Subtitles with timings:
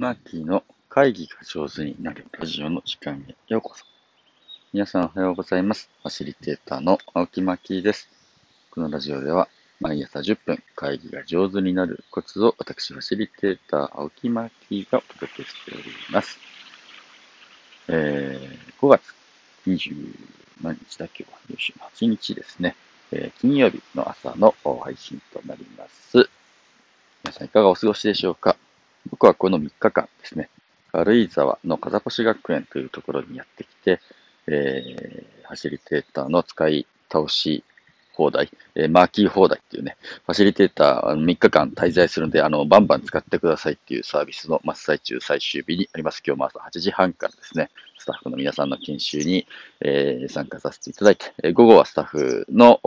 [0.00, 3.84] マーキーの会議が上手になるラジオの時間へようこそ。
[4.72, 5.90] 皆さんおはようございます。
[6.00, 8.08] ファシリテーターの青木マーキーです。
[8.70, 16.38] このラジオでは毎朝10分会議が上手になるコツを私ファシリテーター青木マーキーがお届けしております。
[17.88, 19.14] えー、5月
[19.66, 20.14] 20
[20.62, 22.74] 何日だっけは28日ですね。
[23.12, 26.26] えー、金曜日の朝の配信となります。
[27.22, 28.56] 皆さんいかがお過ごしでしょうか？
[29.08, 30.50] 僕はこの3日間ですね、
[30.92, 34.00] 軽井沢の風越学園というところにやってきて、
[34.46, 37.64] えー、ファシリテーターの使い倒し
[38.12, 39.96] 放題、えー、マーキー放題っていうね、
[40.26, 46.22] ファシリテーター3日間滞在するんで、あの、バンバン使ってくださいっていうサービスの真っ最中最終日にあります。
[46.26, 49.46] 今日も朝8時半からですね、スタッフの皆さんの研修に、
[49.80, 52.80] えー、参加させていただいて、えー、午後はスタッフの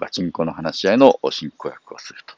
[0.00, 2.34] ガチンコの話し合いの進行役をすると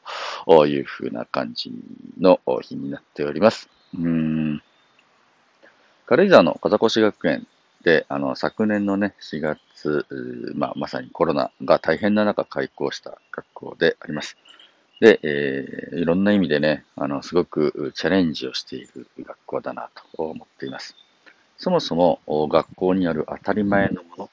[0.67, 1.71] いうふうな感じ
[2.19, 3.69] の日になっております。
[3.97, 4.61] うん。
[6.05, 7.47] 軽井沢の風越学園
[7.83, 10.05] で、あの、昨年のね、4月、
[10.55, 14.37] まあ、まさにコロナが大変な中開校した学校であります。
[14.99, 20.95] で、えー、いろんな意味でね、あの、すごくチャレンジをしている学校だなと思っています。
[21.57, 24.29] そもそも学校にある当たり前のもの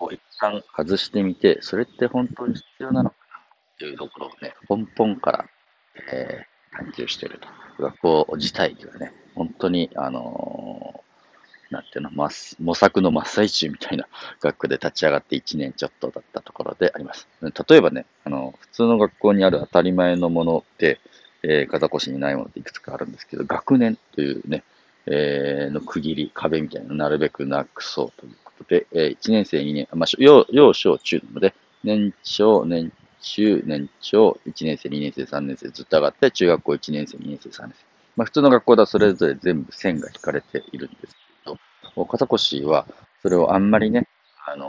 [0.00, 3.16] を一旦外してみて、それって本当に必要なのか
[3.72, 5.44] なっていうところをね、根本から、
[6.12, 7.48] えー、探求していると。
[7.82, 11.02] 学校自体ではね、本当に、あの
[11.70, 14.06] なんていうの、模索の真っ最中みたいな
[14.40, 17.26] 学区で立ち上がって1年ちょっとだったところであります。
[17.40, 21.00] 例えばね、あの、普通の学校にある当たり前のもので、
[21.42, 24.62] えー、風越しにないものっていくつかあるんですけど、学年というね、
[25.06, 37.84] えー、の区切り、壁みたいなのをなるべくなくそうということで、えー、1年生、2年、まあ、幼幼小中なので、年長、年中、年長、1年生、2年生、3年生ずっと上がって、中学校1年生、2年生、3年生。
[38.16, 41.16] まあ、普通の学校ではそれぞれ全部線が引かれているんです
[42.06, 42.86] 片越は、
[43.22, 44.08] それをあんまりね、
[44.46, 44.64] あの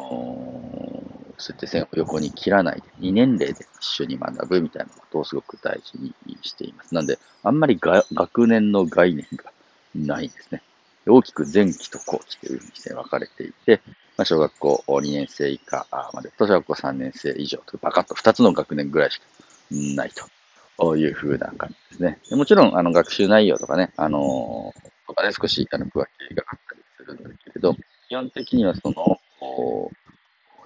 [1.37, 6.93] ー、そうやって線を横に切らないで、2年齢で一緒に学ぶみたいなことをすごく大事にしています。
[6.93, 9.51] なんで、あんまりが学年の概念が
[9.95, 10.61] ないんですね。
[11.07, 13.81] 大きく前期と後期というふうにして分かれていて、
[14.17, 19.25] まあ、小学校2年生以下までと小学校3年生以上とバカッと2つの学年ぐらいしか
[19.71, 20.11] ない
[20.77, 22.37] というふうな感じですね。
[22.37, 27.75] もちろん、あの、学習内容とかね、あのー、とかね、少し、あの、区分けがあったりするんだけれど、
[28.09, 29.19] 基本的にはその、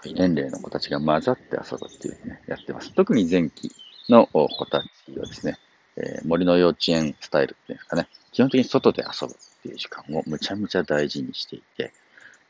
[0.03, 2.93] 非年齢の子たちが混ざって遊ぶっていうね、やってます。
[2.93, 3.71] 特に前期
[4.09, 5.57] の子たちはですね、
[5.97, 11.91] えー、森の幼稚園スタイルっていうんですかね、基本的に外で遊ぶっていう時間をむちゃむちゃ大事にしていて、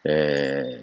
[0.03, 0.79] え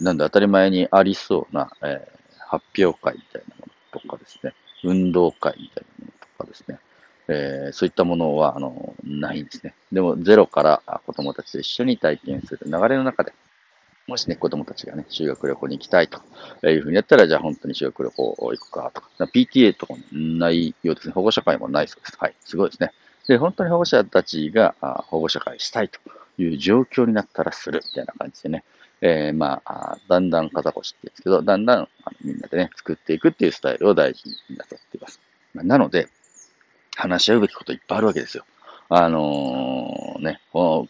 [0.00, 6.78] ー、なんで当たり前にありそうな、えー、発表会みたいなものとかですね、運動会みたいなものとかですね、
[7.28, 9.74] えー、そういったものは、あの、ないんですね。
[9.92, 13.32] でも、ゼロから子供たちと一緒に体験する流れの中で、
[14.08, 16.20] もしね、子供たちがね、修学旅行に行きたいと
[16.68, 21.14] いうふうにやったら、じゃあ本当に修学旅行行くかとか、PTA とかもないようですね。
[21.14, 22.16] 保護者会もないそうです。
[22.18, 22.92] はい、すごいですね。
[23.28, 26.00] で、本当に保護者たちが保護者会したいと
[26.42, 28.64] いう状況になったらするみたいな感じでね、
[29.02, 31.88] えー、まあ、だんだん肩越しって言うんですけど、だんだんあの
[32.22, 35.20] みんなでね、作っていくっていうスタイルを大事になさっています。
[35.54, 36.08] なので、
[36.96, 38.44] 話し合うべきこといっぱいあるわけですよ。
[38.92, 40.88] あのー、ね、こ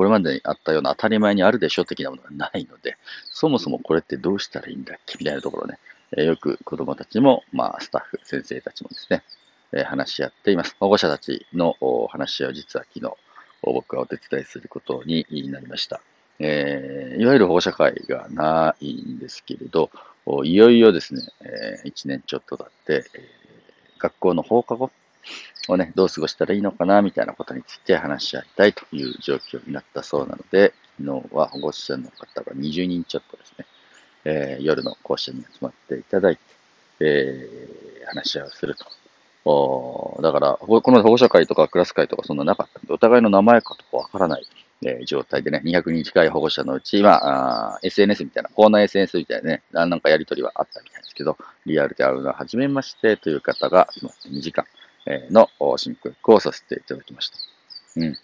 [0.00, 2.96] れまでにあったような当たり前にあるでしょ的なものがないので、
[3.30, 5.78] そもそもこれってどうしたらいいんだっけみたいなところね、
[6.16, 9.22] えー、よく子供たちも、まあ、スタッフ、先生たちもですね、
[9.72, 10.76] え、話し合っています。
[10.80, 11.76] 保護者たちの
[12.10, 13.12] 話し合いを実は昨日、
[13.72, 16.00] 僕はお手伝いすることになりました。
[16.38, 19.90] えー、いわゆる保護者会がないんですけれど、
[20.44, 24.90] いよいよですね、えー、1年ちょっと経って、えー、学校の放課後
[25.68, 33.66] をね、どう過ごしたらいいのかな、みたいなことについて話し合いたいという状況になったそうなので、昨日は保護者の方が20人ちょっとですね、
[34.24, 36.42] えー、夜の校舎に集まっていただいて、
[37.00, 38.86] えー、話し合いをすると。
[39.44, 44.46] おだから、この保護者会とかクラス会とかそんななかったんで、お互いの名前かとかわからない、
[44.82, 47.20] えー、状態でね、200人近い保護者のうち、今
[47.74, 51.36] あ、SNS みたいな、コーナー SNS みたいなね、なんかやりとりはあったみたいですけど、
[51.66, 54.64] リアルで会うのは初めましてという方が今2時間、
[55.30, 57.36] の進行をさせていただきました。
[57.96, 58.16] うん。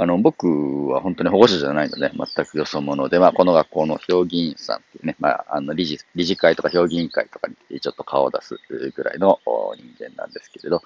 [0.00, 9.40] あの、僕は本当に保護者じゃないので、全くよそ者で、まあ、この学校の評議員さんっていうね、まあ、あの、理事、理事会とか評議員会とかにちょっと顔を出すぐらいの
[9.76, 10.82] 人間なんですけれど、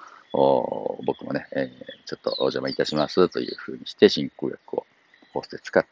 [1.04, 4.86] 僕もね、えー、ちょっとお邪魔いたしますというふうにして進行役を
[5.34, 5.90] こうして使って、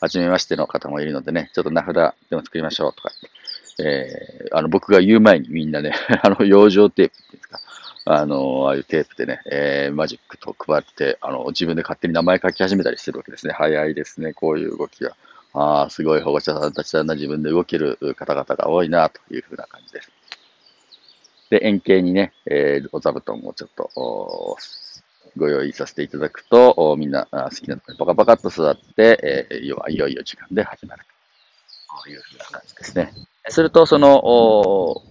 [0.00, 1.94] 初めましての方もいるのでね、ちょっと名札
[2.28, 3.10] でも作りましょうとか、
[3.84, 7.27] えー、あの、僕が言う前にみんなね、 あの、養生テープ、
[8.10, 13.52] あの、ああいうテープでね、えー、マジックと配って、あの、自分で勝手に名前書き始めたりするわけですね。
[13.52, 15.14] 早いですね、こういう動きが。
[15.52, 20.10] ああ、すごい保護者さんたちだな、自分で動ける方々が多いな、というふうな感じです。
[21.50, 24.56] で、円形にね、えー、お座布団をちょっと、
[25.36, 31.04] ご用意させていただくと、みんな好きなところにパカパカっと座って、えー、要はいよいよ時間で始まる
[32.04, 33.12] というふうな感じですね。
[33.50, 35.02] すると、その、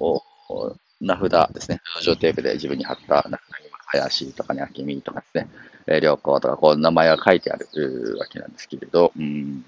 [1.02, 1.82] 名札ですね。
[2.02, 5.50] 上テープで自分に貼った名札に、林とかね、明美とかですね、
[5.88, 9.64] えー、良子とか、こう、名前が書いてあるわけなんですけれど、うん、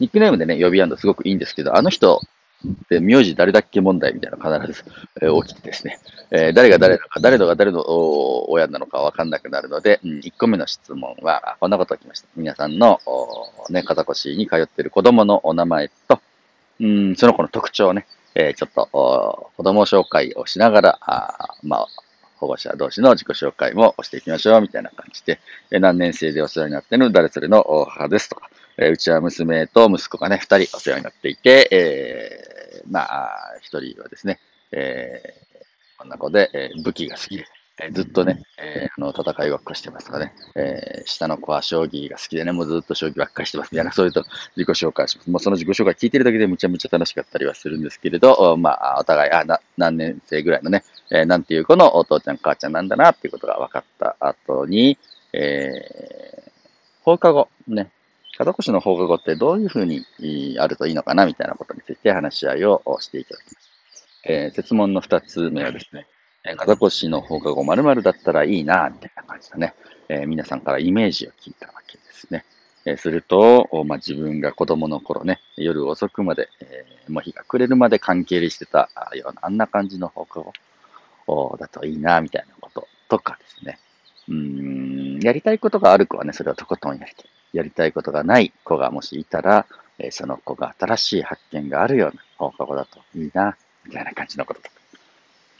[0.00, 2.20] ニックネームでね、呼び合うのすごくいいんですけど、あの人、
[2.88, 4.84] で、名字誰だっけ問題みたいなのが必ず、
[5.20, 5.98] えー、起きてですね、
[6.30, 12.28] えー、誰が誰なのか、誰のが誰の親なのかわかんなくなるので、うん、1個目の質問は、こんなことをきました。
[12.36, 13.00] 皆さんの、
[13.68, 16.20] ね、肩越しに通っている子供のお名前と、
[16.80, 21.86] うん、その子の特徴をね、えー、ちょっと、子供紹介をしながら、あまあ、
[22.36, 25.40] 保護者同士の自己紹介もしていきましょう、みたいな感じで、
[25.70, 34.40] えー、何年生でお世話になっている誰それの母ですとか、えー、うちは娘と息子がね、二人お世話になっていて、えー、まあ、一人はですね、
[34.72, 37.46] えー、こんな子で、えー、武器が好きで、
[37.80, 44.24] えずっとね、えー、あの、戦いばっかしてますからね、えー、下の子は将棋が好きでね、もうずっと将棋ばっかしてますみたいな、そういうと
[44.56, 45.30] 自己紹介します。
[45.30, 54.98] もうその自己紹介聞いてるだけでむちゃむちゃ楽しかったりはするんですけれど、まあ、お互い、あ、な、何年生ぐらいのね、えー、なんていう子のお父ちゃん母ちゃんなんだなっていうことが分かった後に、
[55.32, 56.50] えー、
[57.02, 57.90] 放課後、ね、
[58.38, 60.04] 門越の放課後ってどういうふうに
[60.58, 63.72] あるといいのかなみたいなことについて話し合いをしていただきます。
[64.24, 66.06] えー、説問の二つ目はですね、
[66.42, 69.74] 風越の放課後〇〇だったらいいな、みたいな感じだね。
[70.08, 72.44] えー、皆さんからイメージを聞いたわけですね。
[72.84, 80.40] えー、すると、まあ、自分が子供の頃ね、夜遅くまで、えー、もう日が暮れるまで関係してたような、あんな感じの放課
[81.26, 83.78] 後だといいな、みたいなこととかですね。
[84.28, 87.26] うん、やりたいことがある子はね、それをとことんやりたい。
[87.52, 89.66] やりたいことがない子がもしいたら、
[89.98, 94.81] えその子が新しい発見があるような放課後だといいな、みたいな感じのこととか。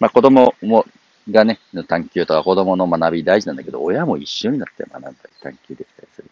[0.03, 0.85] まあ子供も、
[1.31, 6.29] がね、の探求とか子供の学び大事なんだけど、親も一緒になって学んだり探求できたりする。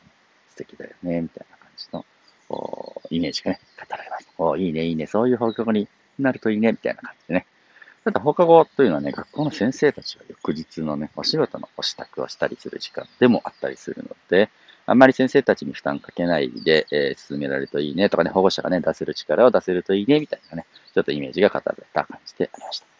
[0.49, 2.05] 素敵だよね、みたいな感じの、
[3.11, 4.29] イメージがね、語られます。
[4.39, 5.87] おいいね、いいね、そういう放課後に
[6.19, 7.47] なるといいね、みたいな感じでね。
[8.03, 14.51] ただ放課後というのはね、学校の先生たちは翌日のね、お仕事のお支度をしたりする時間でもあったりするので、
[14.87, 23.00] あんまり先生たちに負担かけないで、えー、進められるといいねとかね、保護者がね、出せる力を出せるといいねみたいなね、ちょっとイメージが語られた感じでありました。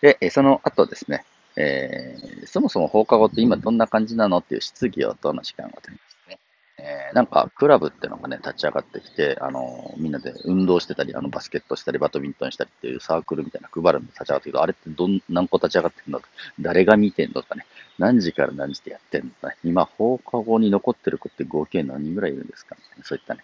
[0.00, 1.24] で、その後ですね、
[1.56, 6.38] えー、そもそも放課後って今どんな感じなのっていう質疑応答の時間を取りましたね。
[6.78, 16.28] えー、なんか、クラブってのがね、立ち上がってきて、あの、みんなで運動してたり、あの、バスケットしたり、バドミントンしたりっていうサークルみたいな配るの立ち上がってるけど、あれってどん、何個立ち上がってるのか、
[16.60, 17.66] 誰が見てんのとかね、
[17.98, 23.42] 何時から何時でやってんのとかね、今、放課後に残ってる子って合計何人ぐらいいるんですか、ね、そういったね、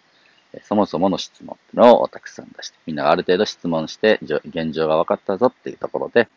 [0.63, 6.29] そもそもの質問っていうのをたくさん出して、みんなある程度質問して、現状が分かったぞっていうところで、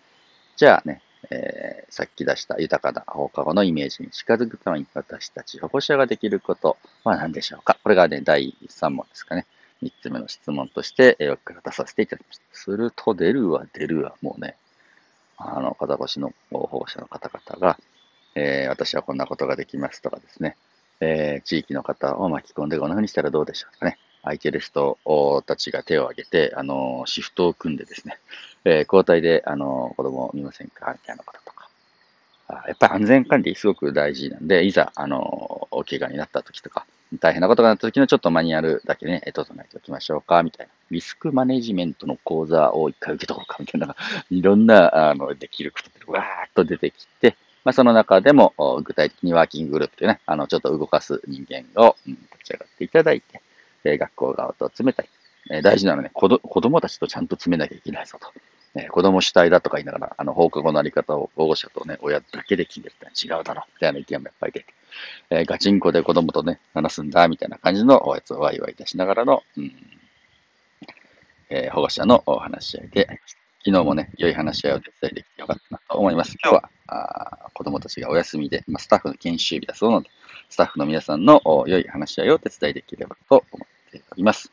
[0.58, 1.00] じゃあね、
[1.30, 7.78] えー、さっき出した豊かな放課後のイメージに近づくために私たち保護者ができることは何でしょうか？
[7.80, 9.46] これがね、第3問ですかね。
[9.84, 12.44] 3つ目の質問として、えー、から出させていただきました。
[12.50, 14.56] すると、出るわ、出るわ、もうね、
[15.36, 17.78] あの、片越の保護者の方々が、
[18.34, 20.56] えー、私はこんなことができますとかですね、
[20.98, 23.96] えー、地域の方を巻き込んでこんな風にしたらどうでしょうかね。
[24.22, 24.98] 空いてる人
[25.46, 28.18] たちが手を挙げて、あの、シフトを組んでですね、
[28.64, 30.92] えー、交代で、あの、子供を見ませんか？
[30.92, 31.68] みたいなこととか。
[32.66, 36.86] やっぱり安全管理すごく大事なんで、いざ、あの、お怪我になった時とか、
[37.20, 40.72] 大変なことがなった時のちょっとマニュアルだけね、整えておきましょうか、みたいな。
[40.90, 43.94] リスクマネジメントの講座を一回受けとこうか、みたいな、
[44.30, 53.42] いろんな、あの、できることってわーっと出てきて、まあ、その中でも、具体的にワーキンググループというね、あの、ちょっと動かす人間を、うん、立ち上がっていただいて、
[53.84, 55.08] え、学校側と詰めたり、
[55.50, 58.32] えー、大事なのはね、子供たちとちゃんと詰めなきゃいけないぞと。
[58.74, 64.66] えー、子供主体だとか言いながら、あの、放課後のあり方を保護者とね、親だけで決めるって違うだろう、みたいな意見もやっぱり出て、
[65.30, 69.72] えー、ガチンコで子供とね、話すんだ、みたいな感じのおやつをワイワイ出しながらの、うん、
[71.50, 73.20] えー、保護者のお話し合いで、
[73.64, 76.36] 昨日もね、良い話し合いを手伝いできてよかったなと思います。
[76.42, 80.10] 今日は、あ子供たちがお休みで、まあ、スタッフの研修日だそうなので、
[80.48, 84.52] スタッフの皆さんの良い話し合いをお手伝いできればと思っております。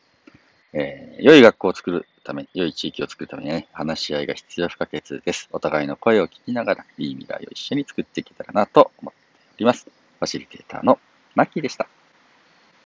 [0.78, 5.48] えー、良い学校を作るため、良い地域を作るためにね、話し合いが必要不可欠です。
[5.54, 9.20] お互いの声を聞きながら、いい未来を一緒に作っていけたらなと思って
[9.56, 9.86] おります。
[9.86, 11.00] ファシリテーターの
[11.34, 11.88] マッキーでした。